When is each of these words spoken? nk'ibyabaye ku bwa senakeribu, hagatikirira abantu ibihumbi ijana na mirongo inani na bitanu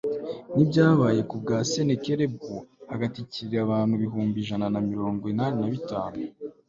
nk'ibyabaye 0.53 1.21
ku 1.29 1.35
bwa 1.41 1.57
senakeribu, 1.71 2.55
hagatikirira 2.91 3.59
abantu 3.65 3.91
ibihumbi 3.97 4.37
ijana 4.43 4.67
na 4.73 4.81
mirongo 4.89 5.23
inani 5.33 5.57
na 5.61 5.69
bitanu 5.73 6.17